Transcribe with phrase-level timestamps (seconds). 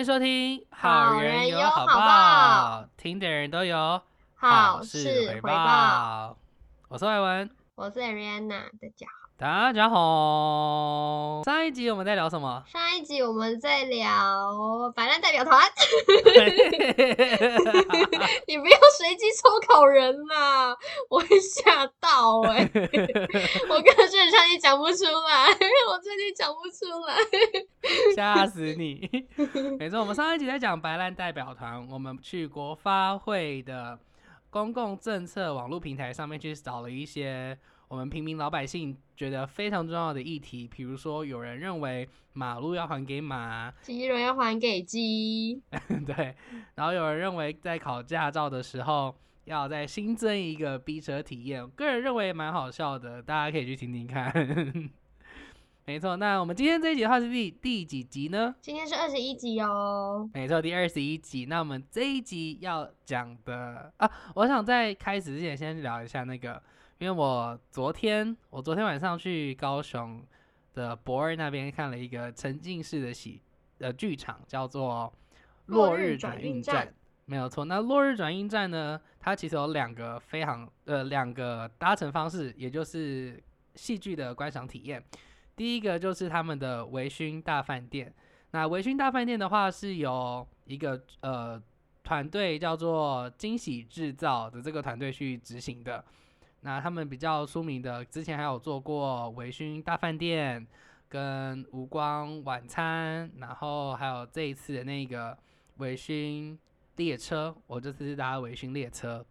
[0.00, 4.00] 迎收听好人有好好报报，听的人都有
[4.34, 6.38] 好事回报。
[6.88, 9.19] 我是艾文，我是 Ariana，大家好。
[9.40, 11.40] 大家好。
[11.46, 12.62] 上一集我们在聊什么？
[12.66, 15.58] 上一集我们在聊白烂代表团，
[18.46, 20.76] 你不要随机抽考人啦，
[21.08, 22.68] 我会吓到哎、
[23.70, 25.46] 我刚刚真的差点讲不出来，
[25.88, 27.16] 我最近讲不出来。
[28.14, 29.08] 吓死你！
[29.78, 33.98] 没错，我们上一集在讲白烂代表团，我们去国发会的
[34.50, 37.56] 公共政策网络平台上面去找了一些
[37.90, 45.60] 我们平民老百姓觉得非常重要的议题，比如说有人认为马路要还给马，鸡肉要还给鸡，
[46.06, 46.36] 对，
[46.76, 49.12] 然后有人认为在考驾照的时候
[49.46, 54.32] 要再新增一个逼车体验，我个人认为蛮好笑的，大家可以去听听看。
[55.84, 58.54] 没错，那我们今天这一集的话是第第几集呢？
[58.60, 60.30] 今天是二十一集哦。
[60.32, 61.46] 没错，第二十一集。
[61.46, 66.62] 那我们这一集要讲的啊，我想在开始之前先聊一下那个，
[67.00, 70.22] 因为我昨天我昨天晚上去高雄
[70.74, 73.40] 的博尔那边看了一个沉浸式的喜
[73.78, 75.10] 呃剧场，叫做
[75.72, 77.64] 《落日转转运运站没有错。
[77.64, 83.42] 那落日转运站呢，它其实有两个非常呃两个搭乘方式，也就是
[83.76, 85.02] 戏剧的观赏体验。
[85.56, 88.12] 第一个就是他们的维醺大饭店。
[88.50, 91.58] 那维醺大饭店的话，是由一个呃
[92.02, 96.04] 团队叫做惊喜制造的这个团队去执行的。
[96.62, 100.66] 那他们比较出名的，之前还有做过微醺大饭店
[101.08, 105.36] 跟无光晚餐，然后还有这一次的那个
[105.78, 106.56] 微醺
[106.96, 109.24] 列车，我这次是搭微醺列车。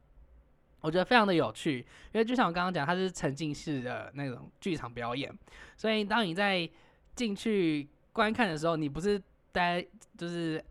[0.81, 1.79] 我觉得非常的有趣，
[2.13, 5.29] 因为就像我刚刚讲，它是沉浸式的那种剧场表演，
[5.75, 6.67] 所以当你在
[7.15, 9.85] 进去观看的时候，你不是待
[10.17, 10.63] 就是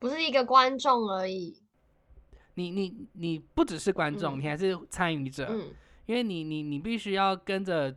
[0.00, 1.56] 不是一个观众而已，
[2.58, 5.72] 你你你不只是观众，嗯你还是参与者，嗯，
[6.06, 7.94] 因为你你你必须要跟着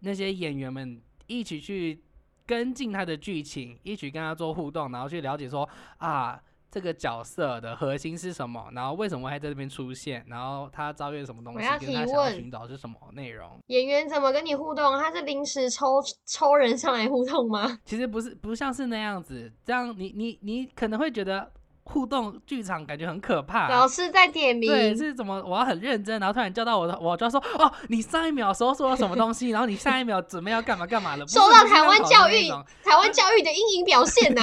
[0.00, 2.00] 那些演员们一起去
[2.46, 5.68] 跟进他的剧情，一起跟他做互动，然后去了解说
[5.98, 6.40] 啊
[6.70, 13.58] 这个角色的核心是什么，然后为什么会在这边出现，然后他遭遇了什么东西，我要跟他想要提问寻找是什么内容。
[13.68, 14.96] 演员怎么跟你互动？
[14.98, 15.86] 他是临时抽
[16.26, 17.78] 抽人上来互动吗？
[17.84, 21.50] 其实不是不像是那样子，这样你你你可能会觉得
[21.88, 23.68] 互动剧场感觉很可怕。
[23.68, 25.42] 老师在点名，对，是怎么？
[25.46, 31.24] 我要很认真，然后突然叫到我的，我就要说哦，你上一秒说说了什么东西， 然后你下一秒准备要干嘛干嘛了。
[31.24, 32.48] 不是受到台湾教育
[32.82, 34.42] 台湾教育的阴影表现呐、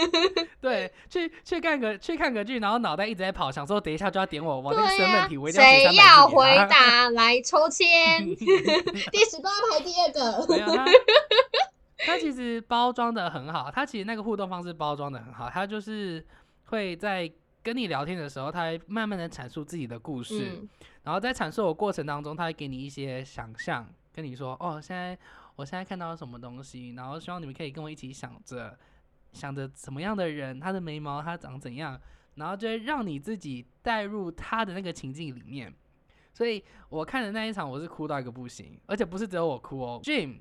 [0.60, 6.56] 对，去去看个去看个剧，然后脑袋一直在跑，想说等一下就要点我，我那个对呀、身份题我一定要谁写300要回？
[6.68, 7.08] 答？
[7.10, 7.86] 来抽签，
[8.36, 10.46] 第十八排第二个。
[10.48, 10.84] 没有他，
[12.06, 16.24] 他其实包装的很好，他其实那个互动方式包装的很好，他就是
[16.66, 17.30] 会在
[17.62, 20.68] 跟你聊天的时候，他会慢慢的阐述自己的故事，嗯，
[21.02, 25.18] 然后在阐述的过程当中，他会给你一些想象，跟你说哦，现在
[25.56, 28.78] 我现在看到了什么东西，然后希望你们可以跟我一起想着，
[29.32, 32.00] 想着什么样的人，他的眉毛他长怎样，
[32.36, 35.74] 然后就会让你自己带入他的那个情境里面。
[36.32, 40.36] 所以我看的那一场，我是哭到一个不行，而且不是只有我哭哦，Jim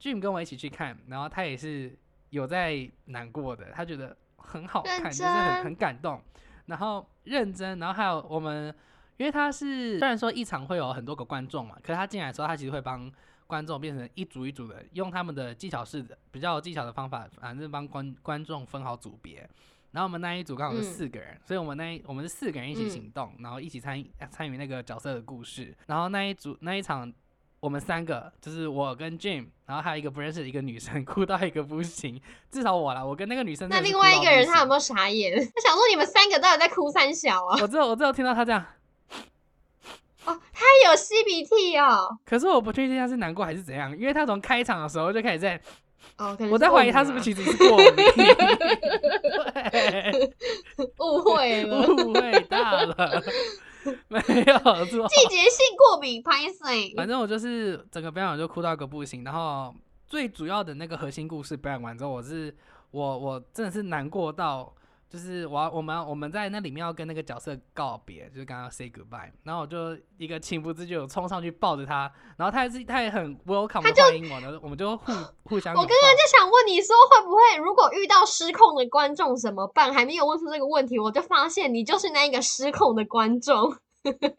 [0.00, 1.96] Jim 跟我一起去看，然后他也是
[2.30, 6.22] 有在难过的，他觉得很好看，就是很很感动，
[6.66, 8.74] 然后认真，然后还有我们，
[9.16, 13.10] 因为他是虽然说一场会有很多个观众嘛，可是他进来的时候，他其实会帮
[13.46, 19.48] 观众变成一组一组的，用他们的技巧式的比较有技巧的方法，反正帮观观众分好组别。
[19.92, 25.74] 然后我们那一组刚好是嗯四个人，所以我们那一我们是四个人一起嗯行动，然后一起参与参与那个角色的故事。
[25.86, 27.10] 然后那一组那一场，
[27.66, 32.22] 我们三个就是我跟 Jim，然后还有一个不认识的一个女生，哭到一个不行。
[32.48, 35.34] 至少我啦，我跟那个女生那另外一个人他有行没有傻眼？
[35.34, 37.58] 他想说你们三个到底在哭三小啊？
[37.60, 38.64] 我只有我只有听到他这样，
[40.26, 42.16] 哦，他有吸鼻涕哦。
[42.24, 45.60] 可是我不确定他是难过还是怎样，因为他从开场的时候就开始在，
[46.18, 47.94] 哦，我在怀疑他是不是是其实是过敏，
[49.72, 50.32] 对，
[51.04, 51.80] 误会了？
[51.88, 53.22] 误会大了，
[54.08, 55.08] 没有错。
[55.08, 56.92] 季节性过敏，拍谁？
[56.96, 59.74] 反正我就是整个表演就哭到个不行，然后
[60.06, 62.54] 最主要的那个核心故事表演完之后，我是
[62.90, 64.74] 我我真的是难过到，
[65.16, 75.12] 就是我要我们我们在那里面要跟那个角色告别，就是刚刚 say goodbye，然后我就一个情不自禁地冲上去抱着他，然后他也是他也很 welcome 的欢迎我，然后我们就互
[75.44, 79.90] 互相我刚刚就想问你说，会不会如果遇到失控的观众怎么办？
[79.90, 83.74] 还没有问出这个问题，我就发现你就是那一个失控的观众。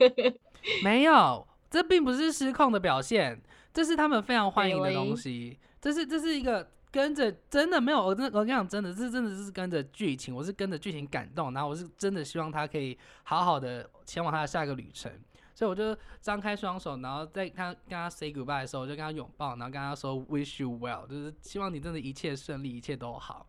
[0.83, 3.41] 没有，这并不是失控的表现，
[3.73, 5.57] 这是他们非常欢迎的东西。
[5.81, 15.11] 这是这是一个跟着真的没有，我真的我跟你讲，真的是真的是跟着剧情，我是跟着剧情感动，然后我是真的希望他可以好好的前往他的下一个旅程，
[15.53, 23.45] 所以我就张开双手，然后在他跟他 say goodbye 的时候，我就跟他拥抱，然后跟他说 wish you well，就是希望你真的一切顺利，一切都好。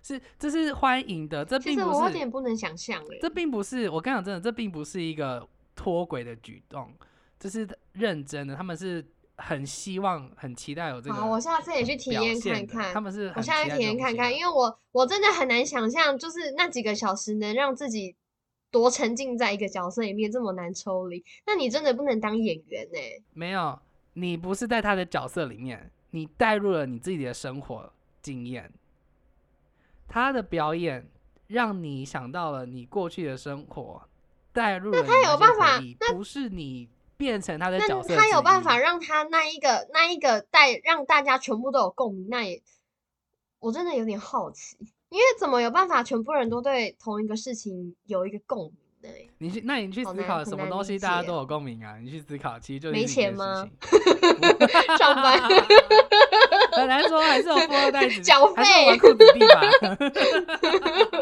[0.00, 1.88] 是，这是欢迎的，这并不是。
[1.88, 5.44] 我有点不能想象这并不是我跟你讲真的，这并不是一个
[5.74, 6.94] 脱轨的举动，
[7.36, 9.04] 这是认真的，他们是
[9.44, 11.16] 很希望、很期待有这个。
[11.16, 12.94] 好，我下次也去体验看看。
[12.94, 18.14] 他们是，我下次体验看看，因为我我真的很难想象，就是那几个小时能让自己
[18.70, 21.24] 多沉浸在一个角色里面，这么难抽离。
[21.44, 22.98] 那你真的不能当演员呢？
[23.34, 23.78] 没有，
[24.14, 27.92] 你不是在他的角色里面，你带入了你自己的生活
[28.22, 28.72] 经验。
[30.08, 31.08] 他的表演
[31.48, 34.02] 让你想到了你过去的生活，
[34.52, 35.80] 带入了那他有办法，
[36.14, 36.88] 不是你
[37.22, 38.16] 变成他的角色。
[38.16, 42.26] 他有办法让他那一个那一个带让大家全部都有共鸣。
[42.28, 42.60] 那也
[43.60, 44.76] 我真的有点好奇，
[45.08, 48.72] 因为怎么有办法全部人都对同一个事情有一个共鸣
[49.02, 49.08] 呢？
[49.38, 51.96] 你去，那你去思考什么东西大家都有共鸣啊？
[52.02, 53.68] 你去思考，其实就是没钱吗？
[54.98, 55.40] 上班。
[56.74, 59.60] 很难说，还是有富二代子，缴费，还是纨绔子弟吧。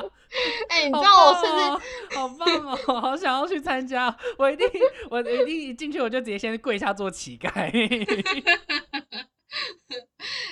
[0.70, 4.16] 哎，你知道我甚至好棒哦，好想要去参加。
[4.38, 4.66] 我一定，
[5.10, 7.50] 我一定一进去我就直接先跪下做乞丐。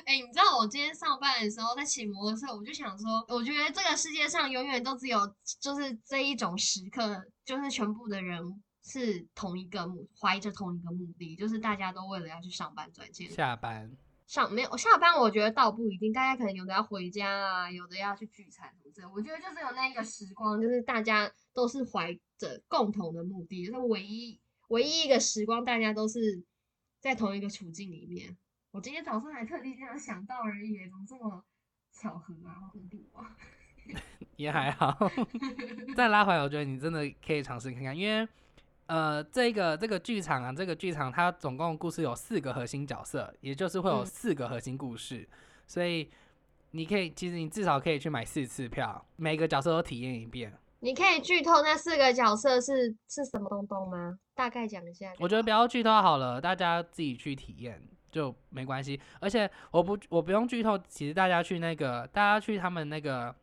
[0.04, 5.20] 哎，你知道我今天上班的时候在骑摩托车，我就想说，我觉得这个世界上永远都只有
[5.60, 8.42] 就是这一种时刻，就是全部的人
[8.84, 13.30] 是同一个目，怀着同一个目的，就是大家都为了要去上班赚钱。
[13.30, 13.92] 下班。
[14.28, 19.06] 上没有下班，我觉得倒不一定，大家可能有的要回家啊，有的要去聚餐什么之类。
[19.06, 24.38] 我觉得就是有那个时光，就是大家都是怀着共同的目的，就是唯一
[24.68, 26.44] 唯一一个时光，大家都是
[27.00, 28.36] 在同一个处境里面。
[28.70, 31.42] 我今天早上还特地这样想到而已，怎么这么
[31.90, 32.52] 巧合啊？
[32.60, 33.34] 好恐怖啊！
[34.36, 35.10] 也还好。
[35.96, 38.28] 再拉回来，我觉得你真的可以尝试看看，因为。
[38.88, 45.28] 呃，这个这个剧场啊，这个剧场它总共故事有四个核心角色，也就是会有四个核心故事，
[45.66, 46.10] 所以
[46.70, 50.50] 你可以，其实你至少可以去买四次票，每个角色都体验一遍。
[50.80, 54.18] 你可以剧透那四个角色是是什么东东吗？
[54.34, 55.12] 大概讲一下。
[55.18, 58.98] 我觉得不要剧透好了，大家自己去体验就没关系。
[59.20, 63.34] 而且我不我不用剧透，其实大家去那个，大家去他们那个。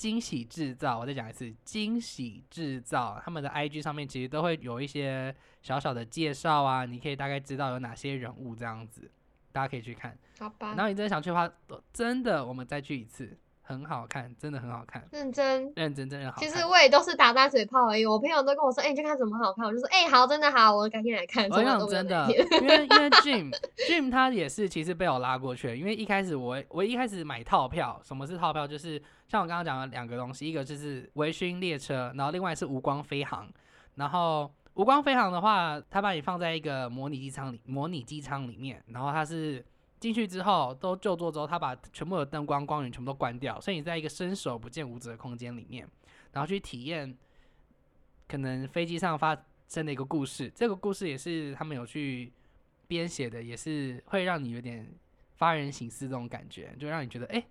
[0.00, 9.10] 惊喜制造，我再讲一次，惊喜制造，他们的 IG 上面其实都会有一些小小的介绍啊，你可以大概知道有哪些人物这样子，
[9.52, 10.16] 大家可以去看。
[10.38, 10.68] 好吧。
[10.68, 11.52] 然后你真的想去的话，
[11.92, 13.36] 真的我们再去一次。
[13.70, 15.00] 很好看，真的很好看。
[15.12, 16.40] 认真，认真，真的好。
[16.40, 18.04] 其实我也都是打打嘴炮而已。
[18.04, 23.54] 我朋友都跟我说：“哎，你去看什么好看？”我就说：“哎，好，真的好，我改天来看。”我想真的，因为因为 Jim
[23.88, 28.66] Jim 他也是其实被我拉过去，因为一开始我我一开始买套票，什么是套票？
[28.66, 33.48] 就是像我刚刚讲的两个东西，一个就是微醺列车，然后另外是无光飞航。
[33.94, 39.64] 然后无光飞航的话，他把你放在一个模拟机舱里，模拟机舱里面，然后它是。
[40.00, 45.86] 进去之后都就座之后，他把全部的灯光光源全部都关掉，所以你在一个伸手不见五指的空间里面，
[46.32, 47.14] 然后去体验
[48.26, 49.36] 可能飞机上发
[49.68, 50.50] 生的一个故事。
[50.54, 52.32] 这个故事也是他们有去
[52.88, 54.90] 编写的，也是会让你有点
[55.36, 57.44] 发人省思这种感觉，就让你觉得哎，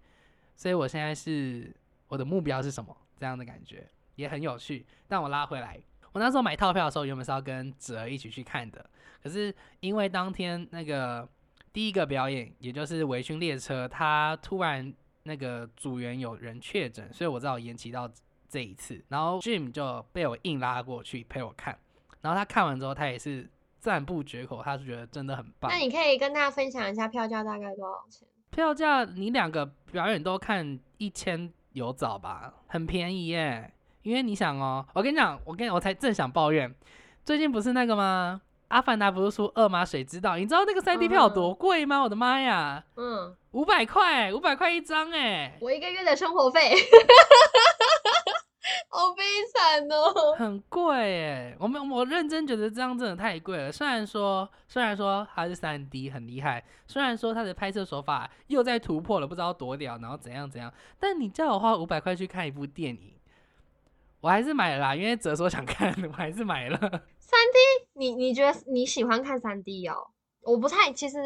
[0.55, 1.71] 所以我现在是
[2.07, 4.83] 我的目标是什么这样的感觉，也很有趣。
[5.07, 5.79] 但我拉回来，
[6.13, 8.89] 我那时候买套票的时候原本是要跟哲一起去看的，
[9.21, 11.29] 可是因为当天那个。
[11.71, 18.09] 第一个表演，也就是维醺列车，他突然那个组员有人确诊，所以我只好延期到
[18.47, 19.03] 这一次。
[19.09, 21.77] 然后 Jim 就被我硬拉过去陪我看，
[22.21, 23.49] 然后他看完之后，他也是
[23.79, 25.71] 赞不绝口，他是觉得真的很棒。
[25.71, 28.27] 那你可以跟大家分享一下票价大概多少钱？
[28.49, 33.71] 票价你两个表演都看一千有找吧，很便宜耶。
[34.01, 36.73] 因为你想哦，我跟你讲，我跟你我才正想抱怨，
[37.23, 38.41] 最近不是那个吗？
[38.69, 39.85] 阿凡达不是出二吗？
[39.85, 40.37] 谁知道？
[40.37, 42.01] 你知道那个三 D 票有多贵吗？
[42.01, 42.83] 我的妈呀！
[42.95, 45.57] 嗯，五百块，五百块一张哎！
[45.59, 46.73] 我一个月的生活费，
[48.89, 49.23] 好悲
[49.53, 50.35] 惨哦！
[50.37, 53.71] 很贵哎，我们我认真觉得这样真的太贵了。
[53.71, 63.13] 虽然说，虽然说它是三 D 很厉害，虽然说它的拍摄手法又在突破了，不知道多屌，然后怎样怎样，但你叫我花五百块去看一部电影。
[64.21, 66.77] 我还是买了啦，因为哲说想看，我还是买了。
[66.79, 69.95] 三 D，你你觉得你喜欢看三 D 哦？
[70.41, 71.17] 我不太，其实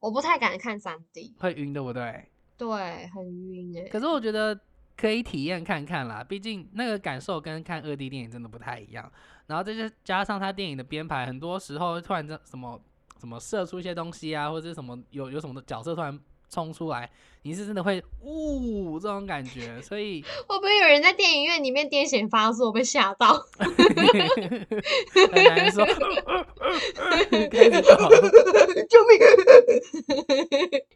[0.00, 2.26] 我不太敢看三 D，会晕，对不对？
[2.58, 2.68] 对，
[3.14, 3.88] 很晕哎。
[3.88, 4.58] 可是我觉得
[4.96, 9.10] 可以体验看看啦，毕竟那个感受跟看二 D 电影真的不太一样。
[9.46, 9.72] 然后再
[10.02, 12.80] 加上他电影的编排，很多时候突然这什么
[13.20, 17.10] 什么射出一些东西啊，或者什么有有什么的角色突然冲出来，
[17.46, 23.34] 你是真的会呜这种感觉，所以 会不会有人在电影院里面癫痫发作被吓到？
[23.58, 25.84] 很难说，
[27.50, 28.08] 开始抖，
[28.88, 29.18] 救命！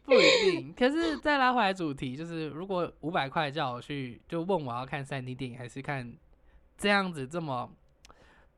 [0.05, 0.73] 不一定。
[0.75, 6.11] 可是再拉回来主题，就是如果五百块叫我去，就问我要看三 D 电影还是看
[6.79, 7.69] 这样子这么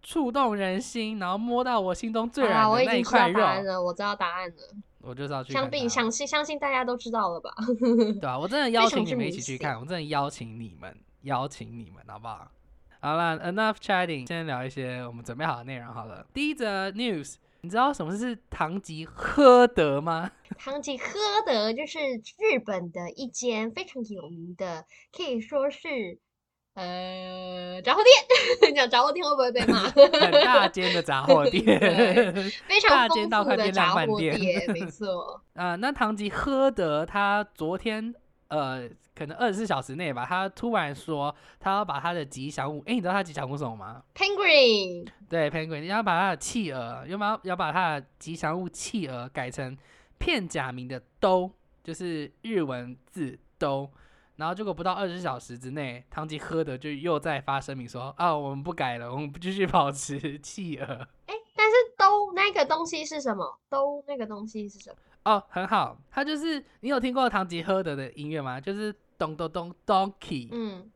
[0.01, 4.55] 触动人心，然后摸到我心中最啊，我软的已经知道那一块肉答，案了，我知道答案了。
[5.03, 7.51] 我就是要去相信相信相信大家都知道了吧？
[8.21, 12.51] 对啊，我真的邀请你们一起去看，我真的邀请你们，邀请你们，好不好？
[12.99, 16.25] 好了，enough chatting，先聊一些我们准备好的内容好了。
[16.33, 20.29] 第一则 news，你知道什么是唐吉诃德吗？
[20.59, 21.15] 唐吉诃
[21.45, 26.19] 德就是日本的一间非常有名的，可以说是
[26.81, 28.73] 呃杂货店。
[28.75, 29.79] 讲杂货店会不会被骂？
[29.89, 31.63] 很大间的杂货店。
[32.67, 35.41] 非常丰富的间到快变量杂饭店货店，没 错。
[35.53, 38.13] 呃，那唐吉诃德他昨天
[38.47, 49.77] 呃，可能二十四小时内吧，他突然说他要把他的吉祥物，诶，你知道他吉祥物是什么吗？Penguin，对，penguin，要把他的企鹅，要把要把他的吉祥物企鹅改成
[50.17, 51.51] 片假名的兜，
[51.83, 53.89] 就是日文字兜。
[54.41, 60.85] 然后结果不到二十小时之内，堂吉喝德就又再发声明说啊，我们不改了，我们继续保持 企鹅。
[61.27, 63.59] 哎，但是都那个东西是什么？
[63.69, 64.95] 都那个东西是什么？
[65.31, 68.59] 哦，很好，它就是你有听过堂吉诃德的音乐吗？
[68.59, 70.89] 就是咚咚咚 donkey，、嗯，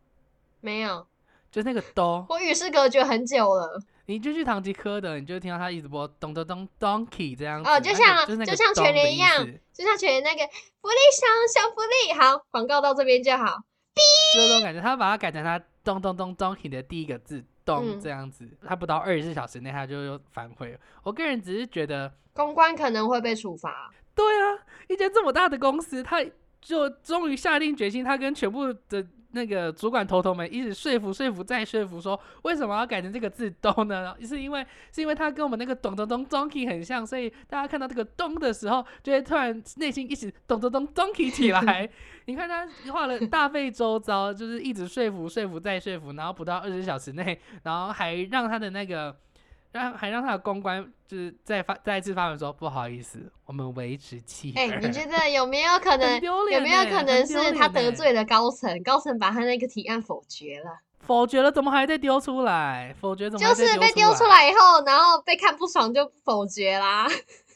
[0.62, 1.06] 没有，
[1.52, 3.80] 就是那个咚，我与世隔绝很久了。
[4.08, 10.46] 你就去唐吉诃德，你就会听到他一直播咚咚咚 donkey 这样子，哦，就那个像就像全联一样思，就像全联那个
[10.82, 12.14] 福利箱小福利。
[12.14, 13.58] 好，广告到这边就好。
[14.34, 20.80] 这种感觉，他把它改成他咚咚咚 donkey 的第一个字咚嗯这样子，他不到二十四小时内他就又反悔了。
[21.04, 23.92] 我个人只是觉得，公关可能会被处罚。
[24.14, 26.24] 对啊，一间这么大的公司，他
[26.66, 34.16] 就终于下定决心，他跟全部的那个主管头头们一直说服、说服再说服，说为什么要改成这个字咚呢？
[34.22, 41.88] 是因为是因为他跟我们那个咚咚咚 donkey 很像，所以大家看到这个咚的时候，就会突然内心一起咚咚咚 donkey 起来。
[42.26, 49.16] 你看他画了大费周章，就是一直说服、说服再说服，然后不到二十小时内，然后还让他的那个。
[49.76, 58.82] 让还让他的公关就是再发再次发文说不好意思，我们维持期哎、你觉得有没有可能有没有欸可能是他得罪了高层？
[58.84, 62.96] 高层把他那个提案否决了，否决了，怎么还在丢出来？
[63.02, 67.06] 否决怎么就是被丢出来以后，然后被看不爽就否决啦。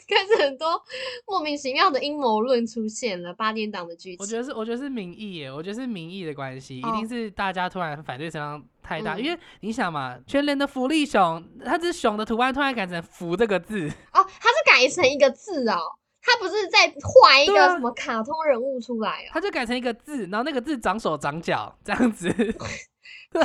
[0.09, 0.81] 开始很多
[1.27, 4.17] 莫名其妙的阴谋论出现了，八点档的剧情。
[4.19, 6.89] 我觉得是，我觉得是民意耶，我觉得是民意的关系，哦。
[6.89, 9.23] 一定是大家突然反对声浪太大，嗯。
[9.23, 15.79] 因为你想嘛，全联的福利熊，它这熊的图案突然改成福这个字，哦，它是改成一个字哦，
[16.21, 19.29] 他不是在画一个什么卡通人物出来哦。
[19.31, 22.27] 它就改成一个字，然后那个字长手长脚这样子，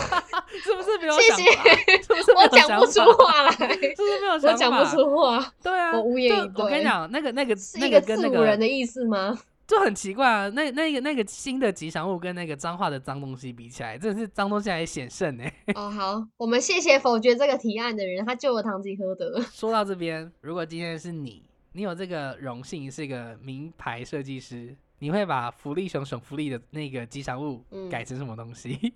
[0.64, 2.02] 是不是没有谢谢？
[2.02, 4.48] 是不是我讲不出话来，是不是没有想法？
[4.52, 9.38] 我讲不出话，对啊，我无言以对我跟你讲，那个那个那个个跟那个人的意思吗？
[9.66, 15.44] 就很奇怪啊，那那个那个新的吉祥物跟那个脏话的脏东西比起来，真的是脏东西还显胜呢。
[15.74, 19.40] 哦，好，我们谢谢否决这个提案的人，他救了堂吉诃德。
[19.52, 21.42] 说到这边，如果今天是你，
[21.72, 28.92] 你有这个荣幸是一个名牌设计师，你会把福利熊熊福利的那个吉祥物嗯改成什么东西？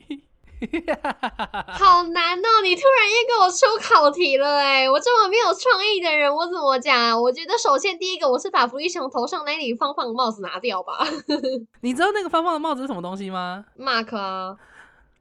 [1.79, 2.49] 好难哦！
[2.63, 7.19] 你突然又给我出考题了哎，我这么没有创意的人，我怎么讲啊？
[7.19, 10.99] 我觉得首先第一个，我是把福利熊头上那顶方方的帽子拿掉吧。
[11.83, 14.57] 你知道那个方方的帽子是什么东西吗？Mark 啊，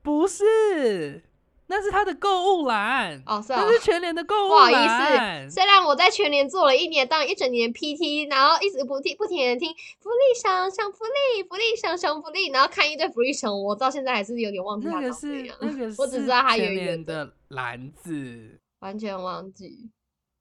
[0.02, 1.24] 不是，
[1.70, 3.22] 那是他的购物篮。
[3.26, 4.74] 哦是哦那是全联的购物不好意。
[4.74, 9.70] 思，虽然我在全联做了一年当一整年 PT，然后一直不停不停的听
[10.00, 18.60] 福利熊熊福利福利熊熊福利，然后看一堆福利熊，我到现在还是有点忘记那个它长怎是样，那个 我只知道它全圆圆的篮子。
[18.80, 19.90] 完全忘记。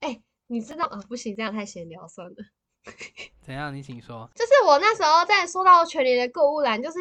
[0.00, 1.00] 哎、你知道啊？
[1.08, 2.36] 不行，这样太闲聊算了。
[3.44, 3.74] 怎样？
[3.74, 4.30] 你请说。
[4.36, 6.98] 就是我那时候在说到全联的购物篮，就是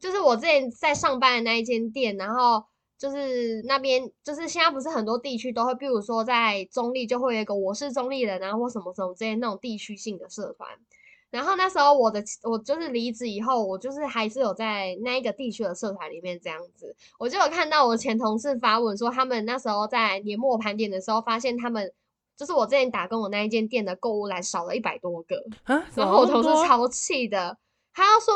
[0.00, 2.64] 就是我之前在上班的那一间店，然后
[2.98, 10.68] 就是那边就是现在不是很多地区都会，比如说在中立就会有一个我是中立人啊，或什么什么之类那种地区性的社团。
[11.28, 21.92] 然后那时候我的我就是离职以后，我就是还是有在那一个地区的社团里面这样子，我就有看到我前同事发文说，他们那时候在年末盘点的时候，发现他们
[22.36, 25.36] 就是我之前打工的那一间店的购物篮少了一百多个。
[25.64, 27.58] 啊，然后我同事超气的，
[27.92, 28.34] 他要说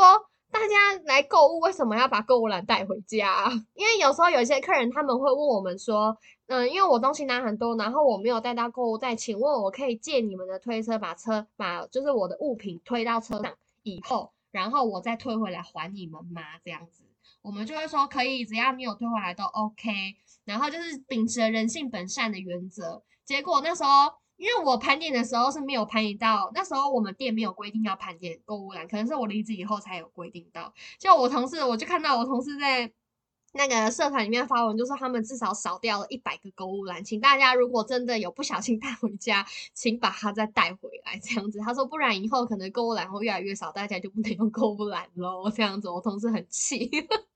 [0.50, 3.49] 大家来购物为什么要把购物篮带回家？
[3.75, 6.16] 因为有时候有一些客人他们会问我们说，
[6.49, 16.42] 嗯，因为我东西拿很多，然后我没有带到购物袋，请问我可以借你们的推车把车把就是我的物品推到车上，以后，然后我再退回来还你们吗？
[16.64, 17.04] 这样子，
[17.42, 19.90] 我们就会说可以，只要你有退回来都 OK。
[20.45, 23.02] 然后就是秉持人性本善的原则。
[23.25, 30.73] 结果那时候，因为我盘点的时候是没有盘点到，那时候我们店没有规定要盘点购物篮，可能是我离职以后才有规定到。
[30.99, 32.90] 就我同事，我就看到我同事在。
[33.52, 39.44] 那个社团里面发文，就是他们至少少掉了一百个购物篮，请大家如果真的有不小心 带回家，
[39.75, 41.59] 请把它再带回来，这样子。
[41.59, 45.50] 他说，不然以后可能购物篮会越来越少，大家就不能用购物篮喽。
[45.50, 46.88] 这样子，我同事很气。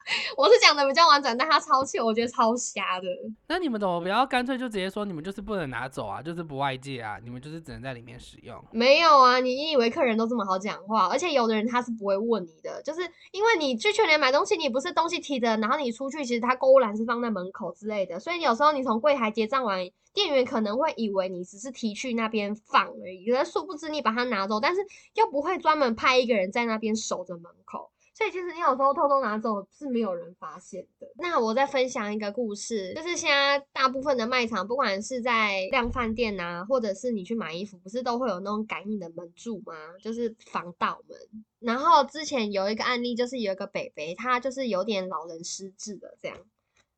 [0.36, 3.06] 我是讲的比较婉转，但他超气，我觉得超瞎的。
[3.48, 8.62] 那你们怎么不要干脆就直接说，你们就是不能拿走啊，就是不外借啊，你们就是只能在里面使用。
[8.70, 11.08] 没有啊，你以为客人都这么好讲话？
[11.08, 13.00] 而且有的人他是不会问你的，就是
[13.32, 24.82] 因为你去全联买东西，你不是东西提着，然后你出去，其实他购物篮是放在门口之类的，所以有时候你从柜台结账完，店员可能会以为你只是提去那边放而已，可是殊不知你把它拿走，但是
[25.14, 27.90] 又不会专门派一个人在那边守着门口。
[28.16, 31.08] 所以其实你有时候偷偷拿走是没有人发现的。
[31.16, 39.74] 那我再分享一个故事，就是现在大部分的卖场，不管是在量贩店呐，或者是你去买衣服，不是都会有那种感应的门柱吗？
[40.00, 41.18] 就是防盗门。
[41.58, 46.38] 然后之前有一个案例，就是有一个北北，他就是有点老人失智的这样。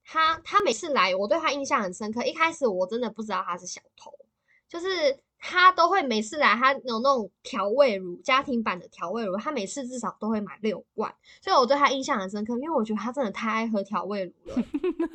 [0.04, 2.22] 他他每次来，我对他印象很深刻。
[2.26, 4.12] 一开始我真的不知道他是小偷，
[4.68, 5.18] 就是。
[5.38, 14.62] 他都会每次来，他有那种调味乳，家庭版的调味乳，他每次至少都会买六罐，所以我对他印象很深刻，因为我觉得他真的太爱喝调味乳了。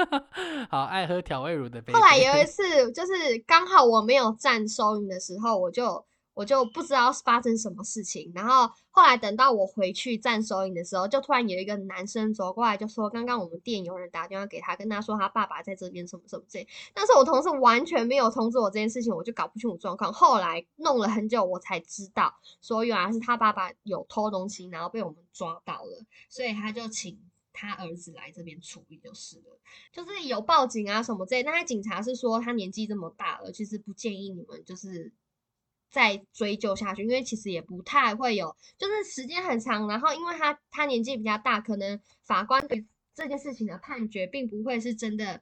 [0.70, 1.84] 好爱喝调味乳的。
[1.92, 6.06] 后来有一次，就是刚好我没有站收银的时候，我就。
[6.42, 20.12] 我就不知道是发生什么事情，然后后来等到我回去站收银的时候，就突然有一个男生走过来，就说：“刚刚我们店有人打电话给他，跟他说他爸爸在这边什么什么这。”但是我同事完全没有通知我这件事情，我就搞不清楚状况。
[20.12, 27.20] 后来弄了很久，我才知道，说原来是他爸爸有偷东西，然后被我们抓到了，所以他就请
[27.54, 29.60] 他儿子来这边处理就是了。
[29.94, 35.14] 就是有报警啊什么这，但是警察是说他年纪这么大了，其实不建议你们就是。
[35.92, 45.42] 再追究下去，因为其实也不太会有，就是时间很长，然后因为他他年纪比较大，可能法官对这件事情的判决并不会是真的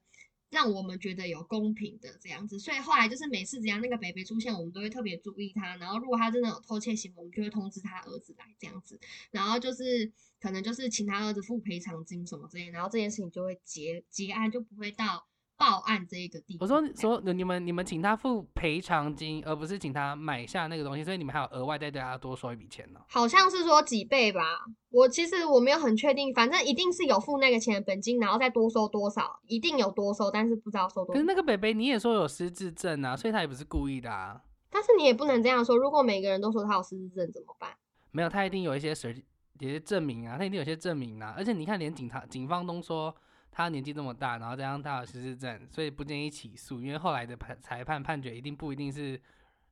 [0.50, 15.28] 让我们觉得有公平的这样子，所以后来就是每次只要那个北北出现，我们都会特别注意他，然后如果他真的有偷窃行为，我们就会通知他儿子来这样子，然后就是可能就是请他儿子付赔偿金什么之类，然后这件事情就会结结案，就不会到。
[15.60, 23.02] 报案这一个地方，我说说你们你们请他付赔偿金，而不是请他买下那个东西，所以你们还有额外再对他多收一笔钱呢？
[23.10, 24.42] 好像是说几倍吧，
[24.90, 31.14] 我其实我没有很确定，反正一定是有付那个钱的本金，然后再多收多少，一定有多收，但是不知道收多少。
[31.14, 34.42] 可是那个北北你也说有失智症啊，所以他也不是故意的啊。
[34.70, 37.72] 但是你也不能这样说，如果每个人都说他有失智症怎么办？
[38.12, 39.14] 没有，他一定有一些实
[39.60, 43.14] 有些证明啊，他一定有些证明啊，而且你看，连警察警方都说。
[43.52, 49.22] 他年纪这么大，然后加上他有失智症，所以不建议起诉，因为后来的判裁判判决一定不一定是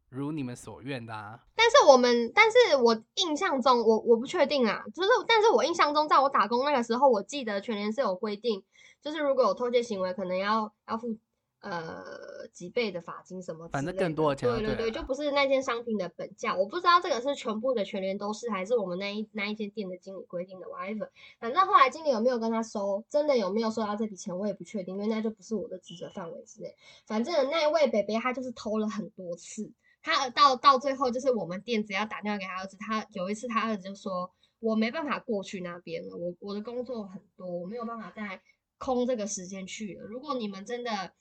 [0.10, 1.40] 如你们所愿的啊。
[1.56, 8.64] 但是我们，但是我印象中，我我不确定啊，就是，但是我印象中，在我打工那个时候，我记得全年是有规定，
[9.02, 11.18] 就是如果有偷窃行为，可能要要付。
[11.60, 13.68] 呃，几倍的罚金什么？
[13.70, 14.48] 反正更多的钱。
[14.48, 16.56] 对对对，就不是那件商品的本价。
[16.56, 20.68] 我不知道这个是全部的全联都是，还是我们那一那一间店的经理规定的。
[20.68, 26.76] whatever，反正后来经理有没有跟他收，真的有没有收到这笔钱，我也不确定，因为那就不是我的职责范围之内。
[27.08, 29.72] 反正那位北北他就是偷了很多次，
[30.04, 38.40] 他到到最后就是我们店只要打电话给他儿子，他有一次他儿子就说：“我没办法过去那边了，我我的工作很多，我没有办法再
[38.78, 40.06] 空这个时间去了。
[40.06, 41.14] 如果你们真的。”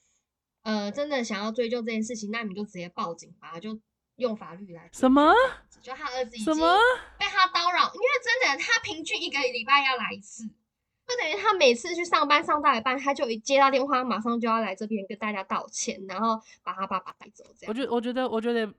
[0.63, 3.79] 呃，真的想要追究这件事情，那你就直接报警吧，就
[4.17, 4.89] 用法律来。
[4.91, 5.33] 什么？
[5.81, 6.53] 就他儿子已经
[7.17, 17.45] 被他叨扰，因为真的，他平均一个礼拜要来一次，就等于他每次去上班上到一半，他就一接到电话，马上就要来这边跟大家道歉，然后把他爸爸带走。
[17.57, 17.69] 这样。
[17.69, 18.69] 我觉，我觉得，我觉得，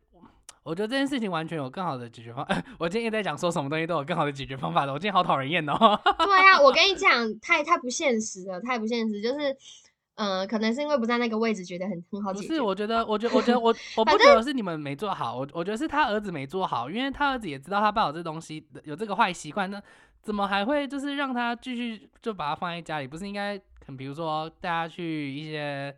[0.62, 2.62] 我觉得这件事情完全有更好的解决方案。
[2.78, 5.98] 我今天在讲说什么东西都有更好的解决方法的，我今天好讨人厌哦。
[6.18, 9.56] 对呀，我跟你讲，太太不现实了，太不现实，就是。
[10.18, 12.48] 嗯，可能是因为不在那个位置，觉得很很好解决。
[12.48, 19.80] 不是，我觉得， 我觉得，我觉得，我我不觉得是你们没做好，我我觉得是他儿子没做好，因为他儿子也知道他爸有这东西，有这个坏习惯，那
[20.22, 23.06] 怎么还会就是让他继续就把它放在家里？
[23.06, 25.94] 不是应该，很比如说带他去一些。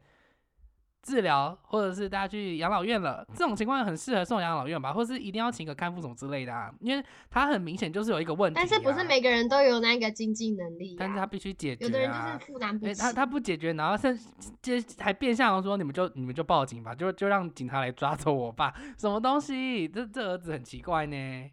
[1.02, 8.54] 治疗，或者是大家去养老院了，这种情况很适合送养老院吧，或是一定要请个看护什么之类的啊，因为他很明显就是有一个问题。
[8.54, 10.96] 但是不是每个人都有那个经济能力？
[10.98, 11.86] 但是他必须解决。
[11.86, 12.94] 有的人就是负担不起。
[12.94, 14.18] 他他不解决，然后甚
[14.62, 19.88] 至还变相说你们就你们就报警吧，就就让警察来抓走我爸，什么东西？
[19.88, 21.50] 这这儿子很奇怪呢。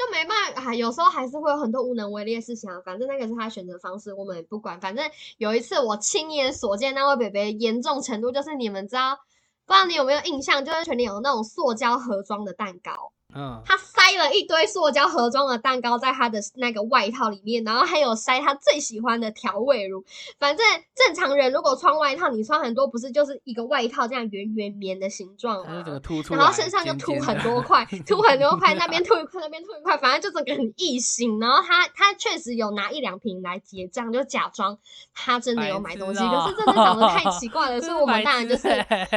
[0.00, 2.80] 就没办法，有时候还是会有很多无能为力的事情啊。
[2.82, 4.80] 反正那个是他选择方式，我们也不管。
[4.80, 9.18] 反正有一次我亲眼所见那位北北严重程度，就是你们知道，
[9.66, 13.12] 不知道你有没有印象，就是群里有那种塑胶盒装的蛋糕。
[13.34, 20.04] 嗯，他塞了一堆塑胶盒装的蛋糕在他的那个外套里面，然后还有塞他最喜欢的调味乳。
[20.38, 25.84] 反正正常人如果穿外套，你穿很多不是就是一个外套这样圆圆棉的形状吗？
[26.36, 31.38] 然后身上就凸很多块， 凸很多块，那边 凸一块，那边凸一块，反正就整个很异形。
[31.40, 34.78] 然后他他确实有拿一两瓶来结账，就假装
[35.14, 38.68] 他真的有买东西，可是真的长得太奇怪了， 所以我们当然就是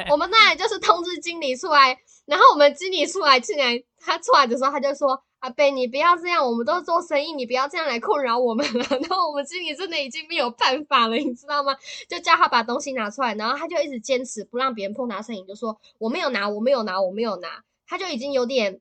[0.09, 1.97] 我们当然就是通知经理出来。
[2.25, 11.75] 然后我们经理出来进来，他出来的时候他就说：“阿贝，你不要这样，我们都是做生意，你不要这样来困扰我们了。” 然后我们经理真的已经没有办法了，你知道吗？
[12.07, 18.79] 就叫他把东西拿出来，然后他就一直坚持不让别人碰他身影，就说：“我没有拿，我没有拿，我没有拿。”他就已经有点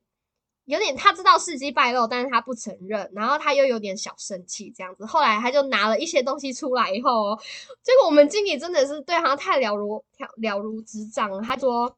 [0.65, 5.05] 有点他知道事机败露，但是他不承认，然后他又有点小生气这样子。
[5.05, 7.37] 后来他就拿了一些东西出来以后，
[7.83, 10.01] 结果我们经理真的是对他太了如
[10.37, 11.93] 了如指掌了，他说。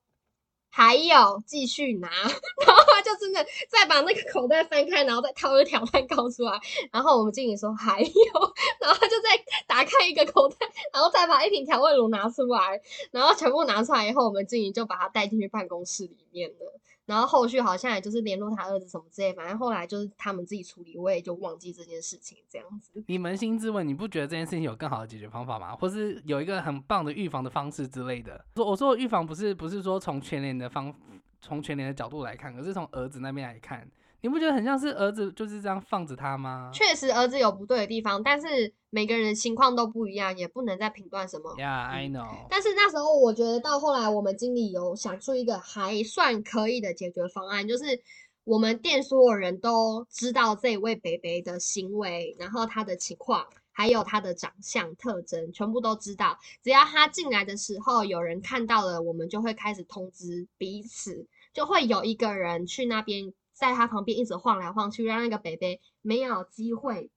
[0.77, 2.09] 还有继续拿，
[2.67, 6.59] 然后他就真的再把那个口袋翻开，然后再掏一条蛋糕出来。
[6.91, 10.57] 然后我们经理说还有，然后他就再打开一个口袋，
[10.91, 16.79] 然后再把一瓶调味乳拿出来，然后全部拿出来以后，我们经理就把它带进去办公室里面了。
[17.05, 23.03] 然后后续好像也就是联络他儿子什么之类，反正后来就是他们自己处理，我也就忘记这件事情这样子。
[23.07, 25.75] 你扪心自问，你不觉得这件事情有更好的解决方法吗？
[25.75, 28.43] 或是有一个很棒的预防的方式之类的？
[28.55, 30.93] 说我说的预防不是不是说从全年的方
[31.41, 33.87] 从全年的角度来看，而是从儿子那边来看。
[34.25, 36.71] 你不觉得很像是儿子就是这样放着他吗？
[36.73, 41.53] 确实，儿子有不对的地方，但是每个人的情况都不一样，也不能再评断什么。
[41.57, 42.47] Yeah, I know。
[42.49, 48.01] 但是那时候我觉得到后来，我们经理有想出一个还算可以的解决方案，就是
[48.45, 56.35] 我们店所有人都知道这位北北的行为，然后他的情况，还有他的长相特征，全部都知道。
[56.63, 63.31] 只要他进来的时候有人看到了，我们就会开始通知彼此，就会有一个人去那边。
[63.55, 67.09] 在他旁边一直晃来晃去，让那个北北没有机会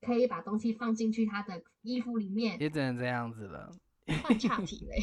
[0.00, 3.70] 可以把东西放进去他的衣服里面，也只能这样子了。
[4.22, 5.02] 换差题嘞，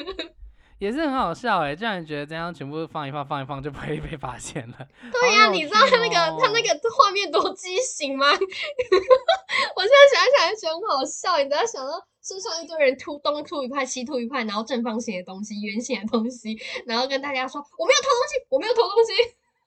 [0.80, 1.76] 也是很好笑哎！
[1.76, 4.88] 这样觉得这样全部放一放，放一放就不会被发现了。
[5.12, 8.26] 对呀，你知道他那个他那个画面多畸形吗？
[8.32, 11.36] 我现在想起来觉得很好笑。
[11.36, 19.12] 你知道想到身上一堆人突东突一块，西突一块，然后正方形的东西、圆形的东西，然后跟大家说我没有偷东西，我没有偷东西。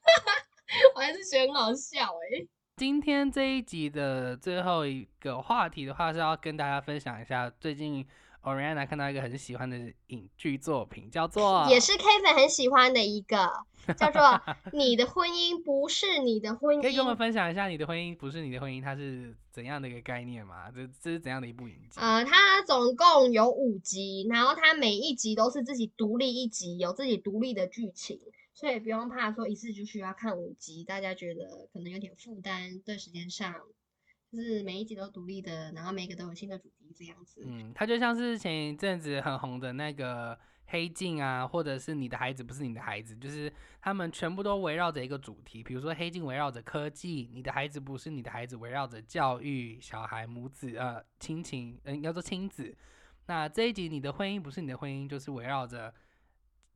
[0.96, 2.48] 我还是觉得很好笑哎。
[2.78, 8.06] 今天这一集的最后一个话题的话，是要跟大家分享一下最近
[8.42, 13.48] Oriana 看到一个很喜欢的影剧作品，叫做也是 Kevin 很喜欢的一个，
[13.96, 14.22] 叫做
[14.74, 16.80] 《你的婚姻不是你的婚姻》。
[16.82, 20.72] 可以跟我们分享一下《你的婚姻不是你的婚姻》它是怎样的一个概念吗？
[20.72, 22.00] 这这是怎样的一部影集？
[22.02, 28.20] 呃，它总共有五集，然后它每一集都是自己独立一集，有自己独立的剧情。
[28.54, 33.52] 所以不用怕说一次就需要看五集，大家觉得可能有点负担，对时间上，
[34.32, 37.42] 就是每一集都独立的，然后每个都有新的主题这样子。
[37.46, 40.38] 嗯，它就像是前一阵子很红的那个
[40.68, 52.76] 黑镜啊，或者是你的孩子不是你的孩子，就是他们全部都围绕着一个主题，比如说黑镜围绕着科技，你的孩子不是你的孩子围绕着教育小孩母子呃亲情，嗯，应该说亲子。
[53.26, 55.92] 那这一集你的婚姻不是你的婚姻，就是围绕着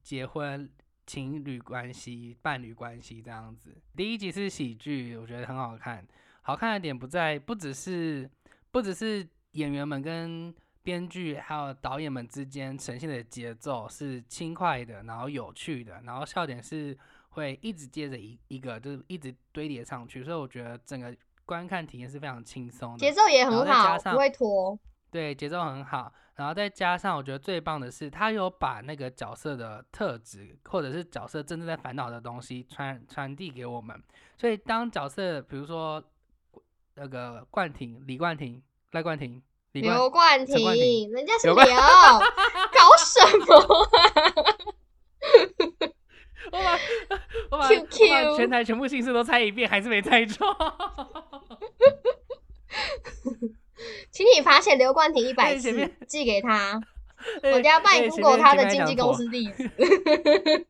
[0.02, 0.68] 结婚。
[1.08, 3.76] 情侣关系、伴侣关系这样子。
[3.96, 6.06] 第一集是喜剧，我觉得很好看。
[6.42, 8.30] 好看的点不在，不只是
[8.70, 16.98] 不只是演员们跟编剧还有导演们之间呈现的节奏是轻快的，然后有趣的，然后笑点是
[17.30, 20.24] 会一直接着一一个，就是一直堆叠上去。
[20.24, 21.16] 所以我觉得整个
[21.46, 24.78] 观看体验是非常轻松的，节奏也很好，不会拖。
[25.12, 26.12] 对，节奏很好。
[26.36, 34.00] 然后再加上，我觉得最棒的是，他有把那个角色的特质，或者是角色真正在烦恼的东西传传递给我们。
[34.38, 36.04] 所以当角色，比如说
[36.94, 39.42] 那个冠廷、李冠廷、赖冠廷、
[39.72, 41.64] 刘冠廷，人家是刘，搞
[43.00, 43.56] 什么？
[46.52, 46.72] 我把
[47.52, 50.48] 我把我把全台全部姓氏都猜一遍，还是没猜错。
[54.12, 56.82] 请你罚写刘冠廷一百次，寄给他。
[57.52, 59.70] 我家帮你 google 他的经纪公司地址。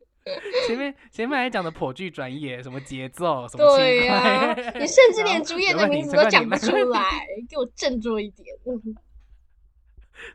[0.66, 8.46] 前面前面还讲的颇具专业，什么节奏，什么对呀，你甚至连主演的名字都讲不出来，给我振作一点。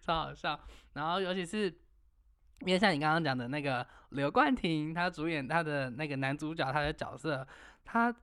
[0.05, 0.59] 超好笑。
[0.93, 1.65] 然后尤其是，
[2.61, 7.47] 因为像你刚刚讲的那个刘冠廷，他主演他的那个男主角，他的角色，
[7.85, 8.15] 他。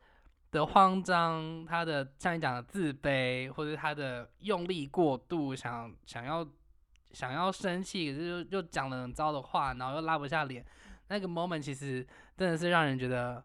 [0.51, 6.47] 的慌张，他的像你讲的自卑，或者他的用力过度，想想要
[7.13, 10.65] 想要生气，可是又又讲了很糟的话，然后又拉不下脸，
[11.09, 13.43] 那个 moment 其实真的是让人觉得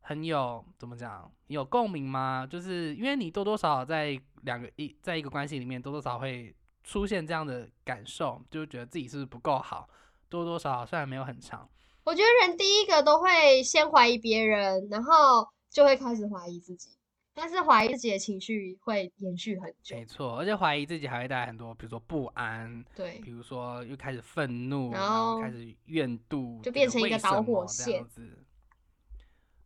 [0.00, 2.46] 很有怎么讲有共鸣吗？
[2.48, 9.88] 就是因为你多多少少在两个一在一个关系里面，多多少会出现这样的感受，就是觉得自己是不是不够好，
[10.28, 11.68] 多多少少虽然没有很长，
[12.04, 16.88] 我觉得人第一个都会先怀疑别人，然后就会开始怀疑自己，
[17.34, 20.06] 但是怀疑自己的情绪会延续很久没。
[20.06, 28.42] 错，而且怀疑自己还会带来很多，比如说不安，对，比如说又开始愤怒，然然后后开始怨妒，就变成一个导火线子。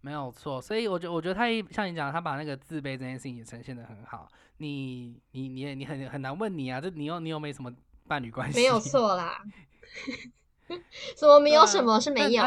[0.01, 4.29] 没有错，所以我觉得，我觉得他一像你讲，他把那个自卑这件事情也呈现的很好。
[4.57, 7.73] 你你你也你很很难问你啊，这你又你又没什么
[8.09, 9.45] 伴侣关系，没有错啦。
[11.17, 12.45] 什么没有什么是没有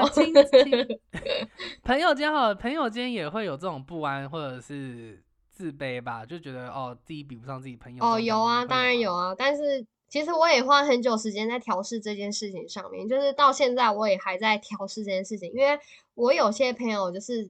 [1.83, 8.03] 朋友间好，朋友间也会有这种不安或者是自卑吧，就觉得哦自己比不上自己朋友。
[8.03, 15.77] 哦，有啊，当然有啊，但是其实我也花很久时间在调试这件事情上面，就是到现在我也还在调试这件事情，因为
[16.15, 17.49] 我有些朋友就是，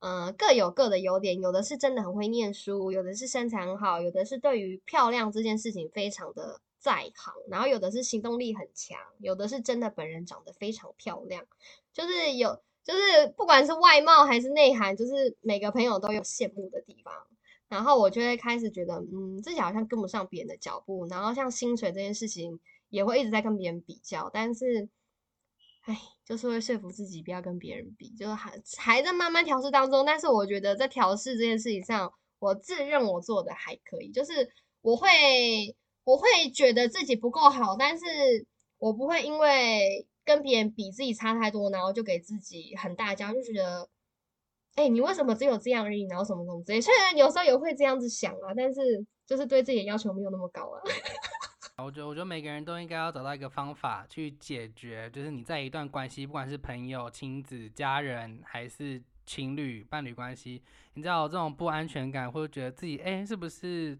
[0.00, 11.46] 嗯、各有各的优点，有的是真的很会念书，有的是身材很好，有的是对于漂亮这件事情非常的在行，然后有的是行动力很强，有的是真的本人长得非常漂亮，
[11.94, 12.62] 就是有。
[12.84, 17.14] 就是不管是外貌还是内涵，就是每个朋友都有羡慕的地方。
[17.66, 21.06] 然后我就会开始觉得，嗯，自己好像跟不上别人的脚步。
[21.06, 24.86] 然后像薪水这件事情，也会一直在跟别人比较，但是，
[25.84, 30.04] 唉，就是会说服自己不要跟别人比，就是还还在慢慢调试当中。
[30.04, 38.04] 但是我觉得在调试这件事情上，我自认我做的还可以，就是我会我会觉得自己不够好，但是
[38.78, 43.88] 我不会因为跟别人比自己差太多，然后就给自己很大焦，就觉得。
[44.76, 46.04] 哎、你为什么只有这样而已？
[46.08, 50.82] 然后什么什么之类，虽然有时候也会这样子想啊，但是就是对自己的要求没有那么高啊。
[51.78, 60.60] 我觉得，我觉得每个人都应该要找到一个方法去解决，就是你在一段关系，不管是朋友、亲子、家人，还是情侣、伴侣关系，
[60.94, 63.96] 你知道这种不安全感，或者觉得自己哎、诶是不是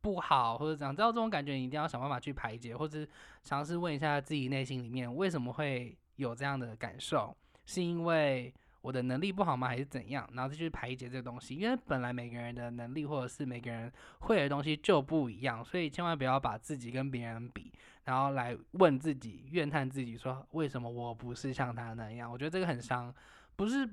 [0.00, 3.06] 不好，或者怎样，知道这种感觉，你一定要想办法去排解，或者
[3.42, 10.28] 尝试问一下自己内心里面为什么会有这样的感受，是因为我的能力不好吗，还是怎样？
[10.34, 17.72] 然后再去排解这个东西，因为本来每个人的能力或者是每个人会的东西就不一样，所以千万不要把自己跟别人比，
[18.04, 22.30] 然后来问自己、怨叹自己说为什么我不是像他那样？
[22.30, 23.12] 我觉得这个很伤，
[23.56, 23.88] 不是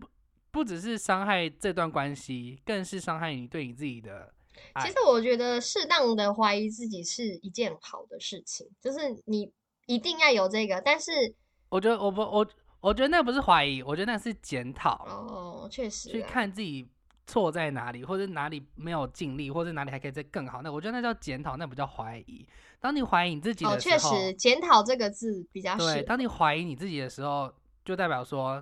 [0.51, 4.31] 不只是伤害这段关系，更是伤害你对你自己的。
[4.81, 9.51] 其实我觉得适当的怀疑自己是一件好的事情，就是你
[9.85, 11.11] 一定要有这个，但是
[11.69, 12.47] 我觉得我不我
[12.81, 15.05] 我觉得那不是怀疑，我觉得那是检讨。
[15.05, 16.87] 哦，确实去啊看自己
[17.25, 20.61] 错在哪里，或者哪里没有尽力，或者哪里还可以再更好。
[20.61, 22.45] 那我觉得那叫检讨，那不叫怀疑。
[22.79, 27.51] 当你怀疑你自己哦，的时候，确实检讨这个字比较对，适当你怀疑你自己的时候，
[27.85, 28.61] 就代表说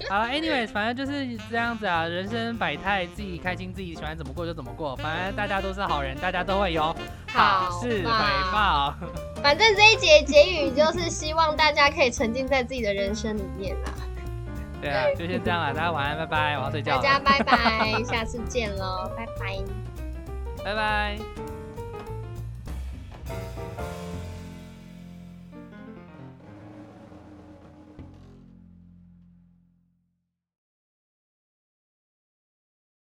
[0.09, 6.85] 好了，anyways，反正就是这样子啊，人生百态，自己开心，自己喜欢怎么过就怎么过，反正大家都是好人，大家都会有
[7.27, 8.95] 好好事回吧报。
[9.43, 13.93] 反正这一节结语就是希望大家可以沉浸在自己的人生里面啦。
[14.81, 19.59] 对啊， 就先这样了，大家晚安，拜拜，我要睡觉了，大家拜拜， 下次见喽，拜拜。
[20.65, 21.50] 拜拜。